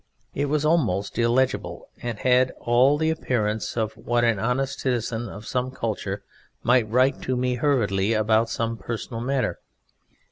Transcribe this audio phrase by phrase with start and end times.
[0.33, 5.45] It was almost illegible, and had all the appearance of what an honest citizen of
[5.45, 6.23] some culture
[6.63, 9.59] might write to one hurriedly about some personal matter.